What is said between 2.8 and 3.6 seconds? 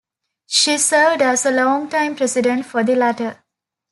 the latter.